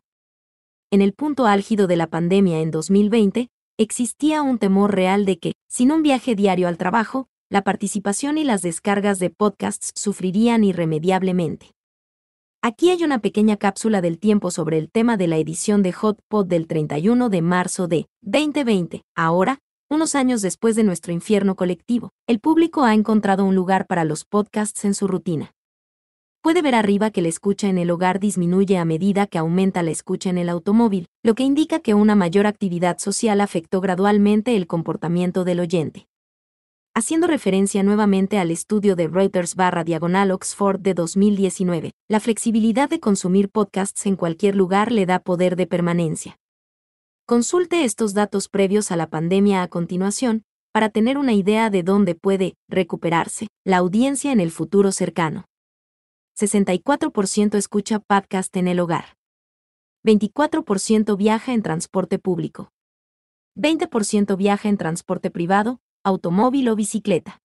En 0.91 1.01
el 1.01 1.13
punto 1.13 1.47
álgido 1.47 1.87
de 1.87 1.95
la 1.95 2.05
pandemia 2.05 2.59
en 2.59 2.69
2020, 2.69 3.47
existía 3.79 4.43
un 4.43 4.59
temor 4.59 4.93
real 4.93 5.25
de 5.25 5.39
que, 5.39 5.53
sin 5.67 5.91
un 5.91 6.03
viaje 6.03 6.35
diario 6.35 6.67
al 6.67 6.77
trabajo, 6.77 7.29
la 7.49 7.63
participación 7.63 8.37
y 8.37 8.43
las 8.43 8.61
descargas 8.61 9.17
de 9.17 9.31
podcasts 9.31 9.91
sufrirían 9.95 10.63
irremediablemente. 10.63 11.71
Aquí 12.63 12.91
hay 12.91 13.03
una 13.03 13.17
pequeña 13.17 13.57
cápsula 13.57 14.01
del 14.01 14.19
tiempo 14.19 14.51
sobre 14.51 14.77
el 14.77 14.91
tema 14.91 15.17
de 15.17 15.25
la 15.25 15.37
edición 15.37 15.81
de 15.81 15.93
Hot 15.93 16.19
Pod 16.27 16.45
del 16.45 16.67
31 16.67 17.29
de 17.29 17.41
marzo 17.41 17.87
de 17.87 18.05
2020. 18.21 19.01
Ahora, 19.15 19.57
unos 19.89 20.13
años 20.13 20.43
después 20.43 20.75
de 20.75 20.83
nuestro 20.83 21.11
infierno 21.11 21.55
colectivo, 21.55 22.11
el 22.27 22.39
público 22.39 22.83
ha 22.83 22.93
encontrado 22.93 23.45
un 23.45 23.55
lugar 23.55 23.87
para 23.87 24.03
los 24.03 24.25
podcasts 24.25 24.85
en 24.85 24.93
su 24.93 25.07
rutina. 25.07 25.55
Puede 26.43 26.61
ver 26.61 26.75
arriba 26.75 27.09
que 27.09 27.23
la 27.23 27.29
escucha 27.29 27.67
en 27.67 27.79
el 27.79 27.89
hogar 27.89 28.19
disminuye 28.19 28.77
a 28.77 28.85
medida 28.85 29.25
que 29.25 29.39
aumenta 29.39 29.81
la 29.81 29.89
escucha 29.89 30.29
en 30.29 30.37
el 30.37 30.47
automóvil, 30.47 31.07
lo 31.23 31.33
que 31.33 31.41
indica 31.41 31.79
que 31.79 31.95
una 31.95 32.13
mayor 32.13 32.45
actividad 32.45 32.99
social 32.99 33.41
afectó 33.41 33.81
gradualmente 33.81 34.55
el 34.55 34.67
comportamiento 34.67 35.45
del 35.45 35.61
oyente 35.61 36.10
haciendo 36.93 37.27
referencia 37.27 37.83
nuevamente 37.83 38.37
al 38.37 38.51
estudio 38.51 38.95
de 38.95 39.07
Reuters 39.07 39.55
barra 39.55 39.83
diagonal 39.83 40.31
Oxford 40.31 40.79
de 40.79 40.93
2019, 40.93 41.91
la 42.09 42.19
flexibilidad 42.19 42.89
de 42.89 42.99
consumir 42.99 43.49
podcasts 43.49 44.05
en 44.05 44.15
cualquier 44.15 44.55
lugar 44.55 44.91
le 44.91 45.05
da 45.05 45.19
poder 45.19 45.55
de 45.55 45.67
permanencia. 45.67 46.37
Consulte 47.25 47.85
estos 47.85 48.13
datos 48.13 48.49
previos 48.49 48.91
a 48.91 48.97
la 48.97 49.09
pandemia 49.09 49.63
a 49.63 49.69
continuación, 49.69 50.43
para 50.73 50.89
tener 50.89 51.17
una 51.17 51.33
idea 51.33 51.69
de 51.69 51.83
dónde 51.83 52.15
puede 52.15 52.55
recuperarse 52.69 53.47
la 53.65 53.77
audiencia 53.77 54.31
en 54.31 54.39
el 54.39 54.51
futuro 54.51 54.91
cercano. 54.91 55.45
64% 56.37 57.55
escucha 57.55 57.99
podcast 57.99 58.55
en 58.55 58.67
el 58.67 58.79
hogar. 58.79 59.17
24% 60.05 61.17
viaja 61.17 61.53
en 61.53 61.61
transporte 61.61 62.19
público. 62.19 62.71
20% 63.57 64.37
viaja 64.37 64.69
en 64.69 64.77
transporte 64.77 65.29
privado, 65.29 65.79
automóvil 66.03 66.69
o 66.69 66.75
bicicleta. 66.75 67.41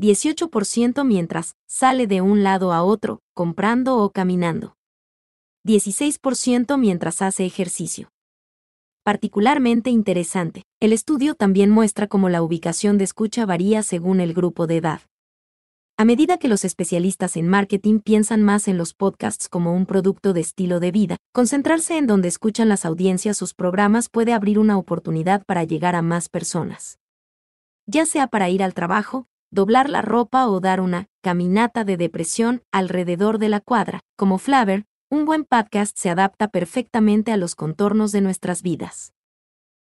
18% 0.00 1.04
mientras 1.04 1.54
sale 1.68 2.06
de 2.06 2.20
un 2.20 2.42
lado 2.42 2.72
a 2.72 2.82
otro, 2.82 3.20
comprando 3.34 3.98
o 3.98 4.10
caminando. 4.10 4.74
16% 5.66 6.78
mientras 6.78 7.22
hace 7.22 7.44
ejercicio. 7.44 8.08
Particularmente 9.04 9.90
interesante, 9.90 10.64
el 10.80 10.92
estudio 10.92 11.34
también 11.34 11.70
muestra 11.70 12.06
cómo 12.06 12.28
la 12.28 12.42
ubicación 12.42 12.98
de 12.98 13.04
escucha 13.04 13.46
varía 13.46 13.82
según 13.82 14.20
el 14.20 14.34
grupo 14.34 14.66
de 14.66 14.78
edad. 14.78 15.02
A 15.96 16.06
medida 16.06 16.38
que 16.38 16.48
los 16.48 16.64
especialistas 16.64 17.36
en 17.36 17.46
marketing 17.46 18.00
piensan 18.00 18.42
más 18.42 18.68
en 18.68 18.78
los 18.78 18.94
podcasts 18.94 19.50
como 19.50 19.74
un 19.74 19.84
producto 19.84 20.32
de 20.32 20.40
estilo 20.40 20.80
de 20.80 20.92
vida, 20.92 21.16
concentrarse 21.32 21.98
en 21.98 22.06
donde 22.06 22.28
escuchan 22.28 22.70
las 22.70 22.86
audiencias 22.86 23.36
sus 23.36 23.52
programas 23.52 24.08
puede 24.08 24.32
abrir 24.32 24.58
una 24.58 24.78
oportunidad 24.78 25.44
para 25.44 25.64
llegar 25.64 25.94
a 25.94 26.00
más 26.00 26.30
personas 26.30 27.00
ya 27.90 28.06
sea 28.06 28.28
para 28.28 28.48
ir 28.48 28.62
al 28.62 28.72
trabajo, 28.72 29.26
doblar 29.50 29.90
la 29.90 30.00
ropa 30.00 30.46
o 30.48 30.60
dar 30.60 30.80
una 30.80 31.08
caminata 31.22 31.84
de 31.84 31.96
depresión 31.96 32.62
alrededor 32.70 33.38
de 33.38 33.48
la 33.48 33.60
cuadra. 33.60 34.00
Como 34.16 34.38
Flaver, 34.38 34.86
un 35.10 35.24
buen 35.24 35.44
podcast 35.44 35.98
se 35.98 36.08
adapta 36.08 36.48
perfectamente 36.48 37.32
a 37.32 37.36
los 37.36 37.56
contornos 37.56 38.12
de 38.12 38.20
nuestras 38.20 38.62
vidas. 38.62 39.12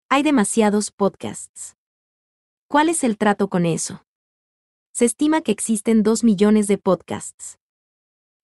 Hay 0.09 0.23
demasiados 0.23 0.93
podcasts. 0.93 1.77
¿Cuál 2.69 2.89
es 2.89 3.03
el 3.03 3.19
trato 3.19 3.49
con 3.49 3.67
eso? 3.67 4.05
Se 4.93 5.05
estima 5.05 5.41
que 5.41 5.51
existen 5.51 6.05
2 6.05 6.23
millones 6.23 6.69
de 6.69 6.79
podcasts. 6.79 7.59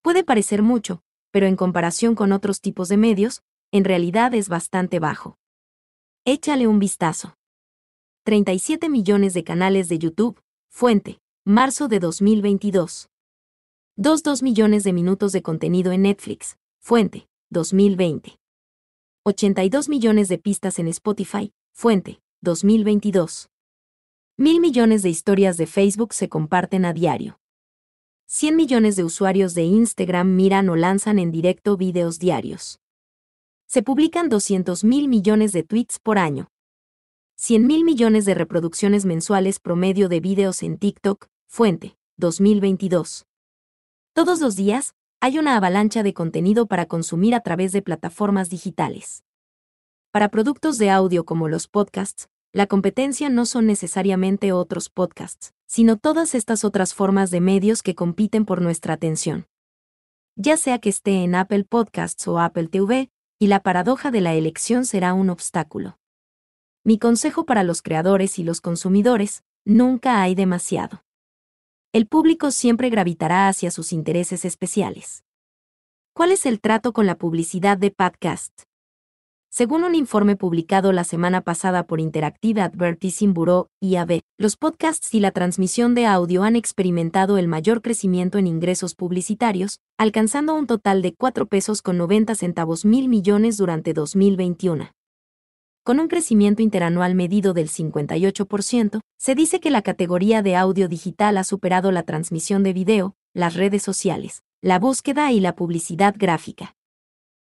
Puede 0.02 0.25
parecer 0.25 0.62
mucho, 0.62 1.02
pero 1.30 1.46
en 1.46 1.54
comparación 1.54 2.16
con 2.16 2.32
otros 2.32 2.61
tipos 2.61 2.88
de 2.88 2.96
medios, 2.96 3.42
en 3.70 3.84
realidad 3.84 4.34
es 4.34 4.49
bastante 4.49 4.99
bajo. 4.99 5.38
Échale 6.25 6.66
un 6.66 6.80
vistazo. 6.80 7.37
37 8.26 8.88
millones 8.88 9.35
de 9.35 9.45
canales 9.45 9.90
de 9.90 9.99
YouTube, 9.99 10.40
fuente, 10.71 11.21
marzo 11.45 11.88
de 11.88 12.00
2022. 12.00 13.11
2,2 13.99 14.43
millones 14.43 14.83
de 14.83 14.95
minutos 14.95 15.33
de 15.33 15.43
contenido 15.43 15.93
en 15.93 16.00
Netflix, 16.00 16.57
fuente, 16.81 17.28
2020. 17.50 18.38
82 19.25 19.90
millones 19.90 20.28
de 20.28 20.38
pistas 20.38 20.78
en 20.78 20.88
Spotify, 20.88 21.52
fuente, 21.75 22.23
2022. 22.40 23.50
Mil 24.38 24.59
millones 24.59 25.02
de 25.02 25.11
historias 25.11 25.59
de 25.59 25.66
Facebook 25.66 26.14
se 26.14 26.31
comparten 26.31 26.87
a 26.87 26.95
diario. 26.95 27.38
100 28.28 28.57
millones 28.57 28.97
de 28.97 29.04
usuarios 29.04 29.52
de 29.52 29.64
Instagram 29.64 30.35
miran 30.35 30.71
o 30.71 30.76
lanzan 30.76 31.19
en 31.19 31.31
directo 31.31 31.76
videos 31.76 32.19
diarios. 32.19 32.81
Se 33.66 33.83
publican 33.83 34.31
200 34.31 34.83
mil 34.83 35.09
millones 35.09 35.52
de 35.52 35.62
tweets 35.62 35.99
por 35.99 36.16
año. 36.16 36.49
100 37.36 37.66
mil 37.66 37.84
millones 37.84 38.26
de 38.26 38.34
reproducciones 38.34 39.04
mensuales 39.04 39.58
promedio 39.58 40.08
de 40.08 40.20
videos 40.20 40.62
en 40.62 40.78
TikTok, 40.78 41.26
fuente, 41.46 41.96
2022. 42.16 43.26
Todos 44.12 44.40
los 44.40 44.54
días, 44.54 44.94
hay 45.20 45.38
una 45.38 45.56
avalancha 45.56 46.04
de 46.04 46.14
contenido 46.14 46.66
para 46.66 46.86
consumir 46.86 47.34
a 47.34 47.40
través 47.40 47.72
de 47.72 47.82
plataformas 47.82 48.50
digitales. 48.50 49.24
Para 50.12 50.28
productos 50.28 50.78
de 50.78 50.90
audio 50.90 51.24
como 51.24 51.48
los 51.48 51.66
podcasts, 51.66 52.28
la 52.52 52.68
competencia 52.68 53.28
no 53.30 53.46
son 53.46 53.66
necesariamente 53.66 54.52
otros 54.52 54.88
podcasts, 54.88 55.52
sino 55.66 55.96
todas 55.96 56.36
estas 56.36 56.64
otras 56.64 56.94
formas 56.94 57.32
de 57.32 57.40
medios 57.40 57.82
que 57.82 57.96
compiten 57.96 58.44
por 58.44 58.62
nuestra 58.62 58.94
atención. 58.94 59.48
Ya 60.36 60.56
sea 60.56 60.78
que 60.78 60.88
esté 60.88 61.24
en 61.24 61.34
Apple 61.34 61.64
Podcasts 61.64 62.28
o 62.28 62.38
Apple 62.38 62.68
TV, 62.68 63.10
y 63.40 63.48
la 63.48 63.60
paradoja 63.60 64.12
de 64.12 64.20
la 64.20 64.34
elección 64.34 64.86
será 64.86 65.14
un 65.14 65.30
obstáculo. 65.30 65.98
Mi 66.86 66.98
consejo 66.98 67.46
para 67.46 67.64
los 67.64 67.80
creadores 67.80 68.38
y 68.38 68.44
los 68.44 68.60
consumidores, 68.60 69.42
nunca 69.64 70.20
hay 70.20 70.34
demasiado. 70.34 71.02
El 71.94 72.06
público 72.06 72.50
siempre 72.50 72.90
gravitará 72.90 73.48
hacia 73.48 73.70
sus 73.70 73.90
intereses 73.90 74.44
especiales. 74.44 75.24
¿Cuál 76.12 76.30
es 76.30 76.44
el 76.44 76.60
trato 76.60 76.92
con 76.92 77.06
la 77.06 77.16
publicidad 77.16 77.78
de 77.78 77.90
podcast? 77.90 78.64
Según 79.48 79.82
un 79.82 79.94
informe 79.94 80.36
publicado 80.36 80.92
la 80.92 81.04
semana 81.04 81.40
pasada 81.40 81.86
por 81.86 82.00
Interactive 82.00 82.60
Advertising 82.60 83.32
Bureau, 83.32 83.68
IAB, 83.80 84.20
los 84.36 84.58
podcasts 84.58 85.14
y 85.14 85.20
la 85.20 85.30
transmisión 85.30 85.94
de 85.94 86.04
audio 86.04 86.42
han 86.42 86.54
experimentado 86.54 87.38
el 87.38 87.48
mayor 87.48 87.80
crecimiento 87.80 88.36
en 88.36 88.46
ingresos 88.46 88.94
publicitarios, 88.94 89.78
alcanzando 89.96 90.54
un 90.54 90.66
total 90.66 91.00
de 91.00 91.14
4 91.14 91.46
pesos 91.46 91.80
con 91.80 91.96
90 91.96 92.34
centavos 92.34 92.84
mil 92.84 93.08
millones 93.08 93.56
durante 93.56 93.94
2021 93.94 94.93
con 95.84 96.00
un 96.00 96.08
crecimiento 96.08 96.62
interanual 96.62 97.14
medido 97.14 97.52
del 97.52 97.68
58%, 97.68 99.00
se 99.18 99.34
dice 99.34 99.60
que 99.60 99.70
la 99.70 99.82
categoría 99.82 100.40
de 100.40 100.56
audio 100.56 100.88
digital 100.88 101.36
ha 101.36 101.44
superado 101.44 101.92
la 101.92 102.04
transmisión 102.04 102.62
de 102.62 102.72
video, 102.72 103.14
las 103.34 103.54
redes 103.54 103.82
sociales, 103.82 104.42
la 104.62 104.78
búsqueda 104.78 105.30
y 105.30 105.40
la 105.40 105.54
publicidad 105.54 106.14
gráfica. 106.16 106.74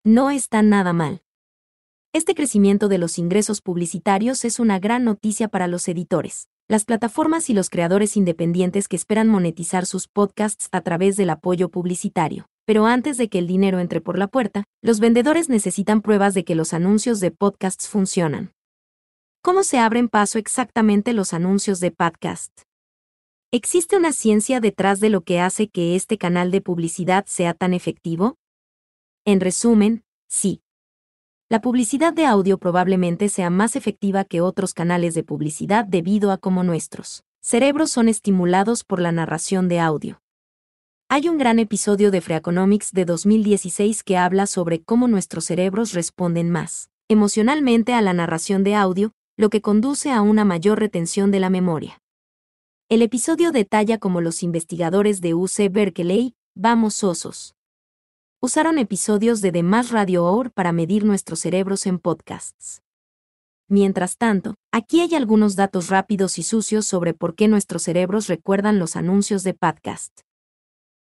No 0.04 0.30
está 0.30 0.62
nada 0.62 0.92
mal. 0.92 1.22
Este 2.12 2.36
crecimiento 2.36 2.90
de 2.90 2.98
los 2.98 3.18
ingresos 3.18 3.62
publicitarios 3.62 4.44
es 4.44 4.60
una 4.60 4.78
gran 4.78 5.06
noticia 5.06 5.48
para 5.48 5.68
los 5.68 5.88
editores, 5.88 6.50
las 6.68 6.84
plataformas 6.84 7.50
y 7.50 7.54
los 7.54 7.70
creadores 7.70 8.18
independientes 8.18 8.90
que 8.90 8.98
esperan 8.98 9.30
monetizar 9.30 9.86
sus 9.86 10.10
podcasts 10.10 10.68
a 10.74 10.82
través 10.82 11.16
del 11.16 11.30
apoyo 11.30 11.70
publicitario 11.70 12.50
pero 12.68 12.86
antes 12.86 13.16
de 13.16 13.30
que 13.30 13.40
el 13.40 13.48
dinero 13.48 13.80
entre 13.80 14.02
por 14.02 14.20
la 14.20 14.28
puerta, 14.28 14.66
los 14.82 15.00
vendedores 15.00 15.48
necesitan 15.48 16.02
pruebas 16.02 16.34
de 16.34 16.44
que 16.44 16.54
los 16.54 16.74
anuncios 16.74 17.22
de 17.22 17.32
podcasts 17.32 17.88
funcionan. 17.88 18.52
¿Cómo 19.42 19.64
se 19.64 19.80
abren 19.80 20.10
paso 20.10 20.38
exactamente 20.38 21.14
los 21.14 21.34
anuncios 21.34 21.80
de 21.80 21.92
podcast? 21.92 22.52
¿Existe 23.54 23.96
una 23.96 24.12
ciencia 24.12 24.60
detrás 24.60 25.00
de 25.00 25.10
lo 25.10 25.22
que 25.22 25.40
hace 25.40 25.70
que 25.70 25.96
este 25.96 26.18
canal 26.18 26.52
de 26.52 26.60
publicidad 26.60 27.24
sea 27.26 27.54
tan 27.54 27.74
efectivo? 27.74 28.36
En 29.24 29.40
resumen, 29.40 30.04
sí. 30.28 30.62
La 31.48 31.62
publicidad 31.62 32.12
de 32.12 32.26
audio 32.26 32.58
probablemente 32.58 33.30
sea 33.30 33.50
más 33.50 33.78
efectiva 33.78 34.26
que 34.26 34.42
otros 34.42 34.74
canales 34.74 35.14
de 35.14 35.24
publicidad 35.24 35.86
debido 35.86 36.34
a 36.34 36.38
cómo 36.38 36.64
nuestros 36.64 37.24
cerebros 37.40 37.92
son 37.92 38.10
estimulados 38.10 38.84
por 38.84 39.00
la 39.00 39.14
narración 39.14 39.70
de 39.70 39.80
audio. 39.80 40.20
Hay 41.10 41.30
un 41.30 41.38
gran 41.38 41.58
episodio 41.58 42.12
de 42.12 42.20
Freakonomics 42.20 42.92
de 42.92 43.06
2016 43.06 44.04
que 44.04 44.18
habla 44.18 44.46
sobre 44.46 44.84
cómo 44.84 45.08
nuestros 45.08 45.46
cerebros 45.46 45.94
responden 45.94 46.50
más 46.50 46.90
emocionalmente 47.08 47.94
a 47.94 48.02
la 48.02 48.12
narración 48.12 48.66
de 48.66 48.76
audio, 48.76 49.14
lo 49.38 49.50
que 49.50 49.62
conduce 49.62 50.12
a 50.12 50.22
una 50.22 50.44
mayor 50.44 50.80
retención 50.80 51.32
de 51.32 51.40
la 51.40 51.50
memoria. 51.50 52.02
El 52.90 53.02
episodio 53.02 53.54
detalla 53.54 54.00
cómo 54.00 54.20
los 54.20 54.44
investigadores 54.44 55.22
de 55.22 55.34
UC 55.34 55.72
Berkeley, 55.72 56.36
vamos 56.56 57.02
osos, 57.06 57.56
usaron 58.42 58.78
episodios 58.78 59.40
de 59.40 59.54
The 59.54 59.64
Radio 59.90 60.26
Hour 60.26 60.52
para 60.52 60.74
medir 60.74 61.06
nuestros 61.06 61.40
cerebros 61.40 61.86
en 61.86 62.00
podcasts. 62.00 62.82
Mientras 63.70 64.18
tanto, 64.18 64.56
aquí 64.74 65.00
hay 65.00 65.16
algunos 65.16 65.56
datos 65.56 65.88
rápidos 65.88 66.38
y 66.38 66.44
sucios 66.44 66.86
sobre 66.86 67.14
por 67.14 67.34
qué 67.34 67.48
nuestros 67.48 67.84
cerebros 67.84 68.28
recuerdan 68.28 68.78
los 68.78 68.98
anuncios 68.98 69.44
de 69.44 69.54
podcast. 69.54 70.27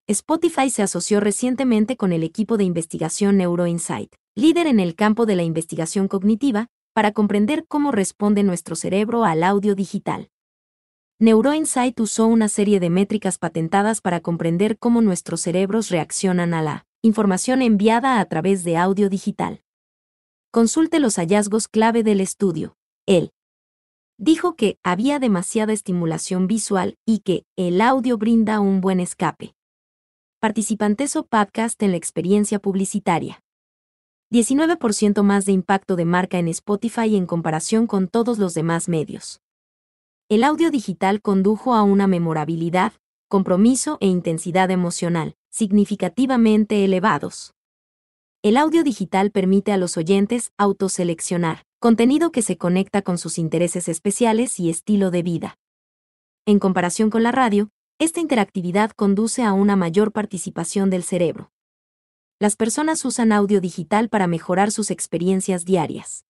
Spotify 0.09 0.71
se 0.71 0.85
asoció 0.85 1.19
recientemente 1.19 1.97
con 1.97 2.13
el 2.13 2.23
equipo 2.23 2.57
de 2.57 2.63
investigación 2.63 3.39
NeuroInsight, 3.39 4.15
líder 4.37 4.69
en 4.69 4.79
el 4.79 4.95
campo 4.95 5.27
de 5.27 5.35
la 5.35 5.43
investigación 5.43 6.07
cognitiva, 6.07 6.69
para 6.95 7.11
comprender 7.11 7.67
cómo 7.67 7.91
responde 7.91 8.45
nuestro 8.45 8.77
cerebro 8.77 9.25
al 9.25 9.43
audio 9.43 9.75
digital. 9.75 10.31
NeuroInsight 11.19 11.99
usó 11.99 12.29
una 12.29 12.49
serie 12.49 12.79
de 12.79 12.89
métricas 12.89 13.39
patentadas 13.39 14.01
para 14.01 14.21
comprender 14.21 14.79
cómo 14.79 15.03
nuestros 15.03 15.41
cerebros 15.41 15.91
reaccionan 15.91 16.55
a 16.55 16.63
la 16.63 16.87
información 17.03 17.61
enviada 17.61 18.21
a 18.21 18.25
través 18.27 18.63
de 18.63 18.77
audio 18.77 19.09
digital. 19.09 19.65
Consulte 20.53 21.01
los 21.01 21.17
hallazgos 21.17 21.67
clave 21.67 22.05
del 22.05 22.21
estudio. 22.21 22.77
Él 23.07 23.33
dijo 24.19 24.55
que 24.55 24.79
había 24.85 25.19
demasiada 25.19 25.73
estimulación 25.73 26.47
visual 26.47 26.97
y 27.05 27.19
que 27.21 27.45
el 27.57 27.81
audio 27.81 28.19
brinda 28.19 28.61
un 28.61 28.81
buen 28.81 29.01
escape 29.01 29.56
participantes 30.47 31.17
o 31.17 31.27
podcast 31.27 31.83
en 31.83 31.91
la 31.91 31.97
experiencia 31.97 32.61
publicitaria. 32.61 33.43
19% 34.33 35.25
más 35.25 35.45
de 35.45 35.51
impacto 35.51 35.97
de 35.97 36.05
marca 36.05 36.39
en 36.39 36.47
Spotify 36.47 37.17
en 37.17 37.27
comparación 37.27 37.89
con 37.89 38.07
todos 38.07 38.39
los 38.39 38.55
demás 38.55 38.89
medios. 38.89 39.41
El 40.29 40.45
audio 40.45 40.71
digital 40.71 41.21
condujo 41.21 41.75
a 41.75 41.83
una 41.83 42.07
memorabilidad, 42.07 42.93
compromiso 43.27 43.99
e 44.01 44.07
intensidad 44.07 44.71
emocional, 44.71 45.35
significativamente 45.51 46.85
elevados. 46.85 47.53
El 48.45 48.57
audio 48.57 48.85
digital 48.85 49.33
permite 49.33 49.73
a 49.73 49.79
los 49.79 49.97
oyentes 49.97 50.53
autoseleccionar 50.59 51.65
contenido 51.81 52.31
que 52.31 52.43
se 52.43 52.57
conecta 52.57 53.03
con 53.03 53.19
sus 53.19 53.37
intereses 53.37 53.89
especiales 53.89 54.61
y 54.61 54.71
estilo 54.71 55.11
de 55.11 55.25
vida. 55.25 55.59
En 56.47 56.61
comparación 56.61 57.11
con 57.11 57.25
la 57.25 57.33
radio, 57.33 57.71
esta 57.99 58.21
interactividad 58.21 58.91
conduce 58.91 59.43
a 59.43 59.55
una 59.55 59.75
mayor 59.75 60.13
participación 60.13 60.91
del 60.91 61.03
cerebro. 61.03 61.51
Las 62.39 62.55
personas 62.55 63.03
usan 63.07 63.33
audio 63.33 63.63
digital 63.63 64.11
para 64.11 64.27
mejorar 64.27 64.71
sus 64.71 64.91
experiencias 64.91 65.65
diarias. 65.65 66.27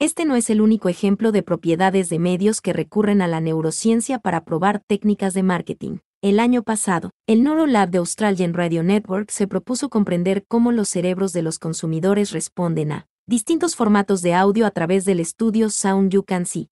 Este 0.00 0.24
no 0.24 0.34
es 0.34 0.50
el 0.50 0.60
único 0.60 0.88
ejemplo 0.88 1.30
de 1.30 1.44
propiedades 1.44 2.08
de 2.08 2.18
medios 2.18 2.60
que 2.60 2.72
recurren 2.72 3.22
a 3.22 3.28
la 3.28 3.40
neurociencia 3.40 4.18
para 4.18 4.44
probar 4.44 4.80
técnicas 4.80 5.34
de 5.34 5.44
marketing. 5.44 5.98
El 6.20 6.40
año 6.40 6.64
pasado, 6.64 7.10
el 7.28 7.44
Neurolab 7.44 7.90
de 7.90 7.98
Australian 7.98 8.52
Radio 8.52 8.82
Network 8.82 9.30
se 9.30 9.46
propuso 9.46 9.88
comprender 9.88 10.44
cómo 10.48 10.72
los 10.72 10.88
cerebros 10.88 11.32
de 11.32 11.42
los 11.42 11.60
consumidores 11.60 12.32
responden 12.32 12.90
a 12.90 13.06
distintos 13.28 13.76
formatos 13.76 14.22
de 14.22 14.34
audio 14.34 14.66
a 14.66 14.72
través 14.72 15.04
del 15.04 15.20
estudio 15.20 15.70
Sound 15.70 16.10
You 16.10 16.24
Can 16.24 16.46
See. 16.46 16.68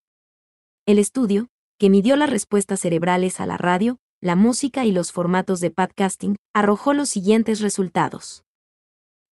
El 0.87 0.99
estudio, 0.99 1.49
que 1.81 1.89
midió 1.89 2.15
las 2.17 2.29
respuestas 2.29 2.81
cerebrales 2.81 3.41
a 3.41 3.47
la 3.47 3.57
radio, 3.57 3.97
la 4.21 4.37
música 4.37 4.85
y 4.85 4.93
los 4.93 5.13
formatos 5.13 5.61
de 5.61 5.71
podcasting, 5.71 6.37
arrojó 6.53 6.93
los 6.93 7.09
siguientes 7.09 7.61
resultados. 7.61 8.45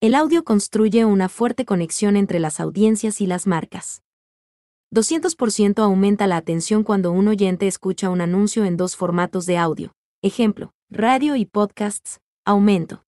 El 0.01 0.15
audio 0.15 0.45
construye 0.45 1.05
una 1.05 1.29
fuerte 1.29 1.67
conexión 1.67 2.17
entre 2.17 2.39
las 2.39 2.59
audiencias 2.59 3.21
y 3.21 3.27
las 3.27 3.47
marcas. 3.47 4.01
200% 4.95 5.83
aumenta 5.83 6.27
la 6.27 6.39
atención 6.39 6.85
cuando 6.85 7.13
un 7.13 7.29
oyente 7.29 7.67
escucha 7.67 8.09
un 8.09 8.23
anuncio 8.23 8.65
en 8.65 8.79
dos 8.79 8.97
formatos 8.97 9.45
de 9.45 9.59
audio. 9.59 9.93
Ejemplo, 10.23 10.73
radio 10.89 11.37
y 11.37 11.45
podcasts, 11.45 12.19
aumento. 12.47 13.05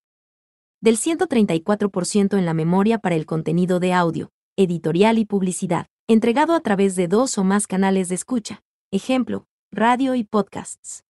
Del 0.82 0.98
134% 0.98 2.36
en 2.36 2.44
la 2.44 2.52
memoria 2.52 2.98
para 2.98 3.14
el 3.14 3.24
contenido 3.24 3.80
de 3.80 3.94
audio, 3.94 4.28
editorial 4.58 5.16
y 5.16 5.24
publicidad, 5.24 5.86
entregado 6.08 6.52
a 6.52 6.60
través 6.60 6.94
de 6.94 7.08
dos 7.08 7.38
o 7.38 7.44
más 7.44 7.66
canales 7.66 8.10
de 8.10 8.16
escucha. 8.16 8.62
Ejemplo, 8.92 9.46
radio 9.70 10.16
y 10.16 10.24
podcasts. 10.24 11.04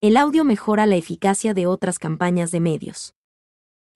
El 0.00 0.16
audio 0.16 0.42
mejora 0.42 0.84
la 0.84 0.96
eficacia 0.96 1.54
de 1.54 1.68
otras 1.68 2.00
campañas 2.00 2.50
de 2.50 2.58
medios. 2.58 3.14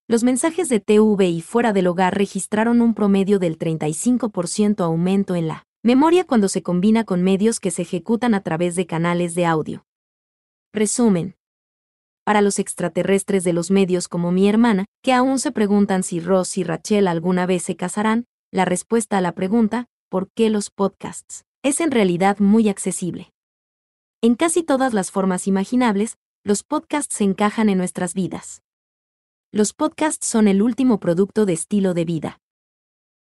Los 0.07 0.23
mensajes 0.23 0.69
de 0.69 0.79
TV 0.79 1.27
y 1.27 1.41
fuera 1.41 1.73
del 1.73 1.87
hogar 1.87 2.17
registraron 2.17 2.81
un 2.81 2.93
promedio 2.93 3.39
del 3.39 3.59
35% 3.59 4.85
aumento 4.85 5.35
en 5.35 5.49
la 5.49 5.65
memoria 5.83 6.23
cuando 6.23 6.47
se 6.47 6.63
combina 6.63 7.03
con 7.03 7.23
medios 7.23 7.59
que 7.59 7.71
se 7.71 7.81
ejecutan 7.81 8.33
a 8.35 8.39
través 8.39 8.77
de 8.77 8.85
canales 8.85 9.35
de 9.35 9.47
audio. 9.47 9.85
Resumen. 10.71 11.35
Para 12.23 12.39
los 12.39 12.57
extraterrestres 12.57 13.43
de 13.43 13.51
los 13.51 13.69
medios 13.69 14.07
como 14.07 14.31
mi 14.31 14.47
hermana, 14.47 14.85
que 15.01 15.11
aún 15.11 15.39
se 15.39 15.51
preguntan 15.51 16.03
si 16.03 16.21
Ross 16.21 16.57
y 16.57 16.63
Rachel 16.63 17.09
alguna 17.09 17.45
vez 17.47 17.63
se 17.63 17.75
casarán, 17.75 18.27
la 18.49 18.63
respuesta 18.63 19.17
a 19.17 19.21
la 19.21 19.33
pregunta, 19.33 19.87
¿por 20.07 20.31
qué 20.31 20.49
los 20.49 20.69
podcasts? 20.69 21.43
Es 21.63 21.79
en 21.79 21.91
realidad 21.91 22.39
muy 22.39 22.69
accesible. 22.69 23.33
En 24.21 24.35
casi 24.35 24.63
todas 24.63 24.93
las 24.93 25.11
formas 25.11 25.47
imaginables, 25.47 26.17
los 26.43 26.63
podcasts 26.63 27.15
se 27.15 27.23
encajan 27.23 27.69
en 27.69 27.77
nuestras 27.77 28.13
vidas. 28.13 28.61
Los 29.51 29.73
podcasts 29.73 30.27
son 30.27 30.47
el 30.47 30.61
último 30.61 30.99
producto 30.99 31.45
de 31.45 31.53
estilo 31.53 31.93
de 31.93 32.05
vida. 32.05 32.41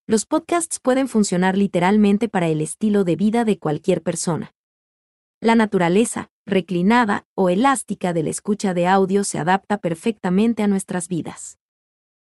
Los 0.08 0.26
podcasts 0.26 0.80
pueden 0.80 1.08
funcionar 1.08 1.58
literalmente 1.58 2.30
para 2.30 2.48
el 2.48 2.62
estilo 2.62 3.04
de 3.04 3.16
vida 3.16 3.46
de 3.46 3.60
cualquier 3.60 4.02
persona. 4.02 4.54
La 5.40 5.56
naturaleza, 5.56 6.30
reclinada 6.46 7.26
o 7.36 7.50
elástica 7.50 8.14
de 8.14 8.24
la 8.24 8.30
escucha 8.30 8.74
de 8.74 8.88
audio 8.88 9.24
se 9.24 9.40
adapta 9.40 9.78
perfectamente 9.78 10.64
a 10.64 10.68
nuestras 10.68 11.08
vidas. 11.08 11.60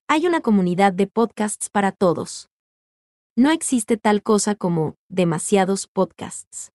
Hay 0.08 0.26
una 0.26 0.40
comunidad 0.40 0.92
de 0.92 1.06
podcasts 1.06 1.70
para 1.70 1.92
todos. 1.92 2.51
No 3.34 3.50
existe 3.50 3.96
tal 3.96 4.22
cosa 4.22 4.54
como 4.54 4.96
demasiados 5.08 5.86
podcasts. 5.86 6.70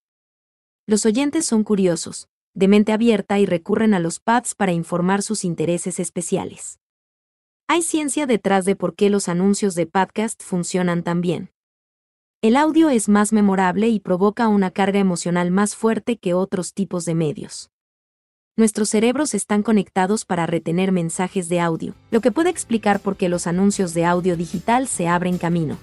Los 0.87 1.05
oyentes 1.05 1.45
son 1.45 1.63
curiosos, 1.63 2.29
de 2.55 2.67
mente 2.67 2.93
abierta 2.93 3.37
y 3.37 3.45
recurren 3.45 3.93
a 3.93 3.99
los 3.99 4.19
pads 4.19 4.55
para 4.55 4.71
informar 4.71 5.21
sus 5.21 5.45
intereses 5.45 5.99
especiales. 5.99 6.79
Hay 7.67 7.83
ciencia 7.83 8.25
detrás 8.25 8.65
de 8.65 8.75
por 8.75 8.95
qué 8.95 9.11
los 9.11 9.29
anuncios 9.29 9.75
de 9.75 9.85
podcast 9.85 10.41
funcionan 10.41 11.03
tan 11.03 11.21
bien. 11.21 11.51
El 12.41 12.55
audio 12.55 12.89
es 12.89 13.07
más 13.07 13.33
memorable 13.33 13.89
y 13.89 13.99
provoca 13.99 14.47
una 14.47 14.71
carga 14.71 14.97
emocional 14.97 15.51
más 15.51 15.75
fuerte 15.75 16.17
que 16.17 16.33
otros 16.33 16.73
tipos 16.73 17.05
de 17.05 17.13
medios. 17.13 17.69
Nuestros 18.55 18.89
cerebros 18.89 19.35
están 19.35 19.61
conectados 19.61 20.25
para 20.25 20.47
retener 20.47 20.91
mensajes 20.91 21.49
de 21.49 21.59
audio, 21.59 21.93
lo 22.09 22.19
que 22.19 22.31
puede 22.31 22.49
explicar 22.49 22.99
por 22.99 23.15
qué 23.15 23.29
los 23.29 23.45
anuncios 23.45 23.93
de 23.93 24.05
audio 24.05 24.35
digital 24.35 24.87
se 24.87 25.07
abren 25.07 25.37
camino. 25.37 25.77